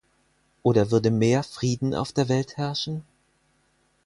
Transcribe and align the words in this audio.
Oder 0.63 0.89
würde 0.89 1.11
mehr 1.11 1.43
Frieden 1.43 1.93
auf 1.93 2.11
der 2.11 2.27
Welt 2.27 2.57
herrschen? 2.57 3.03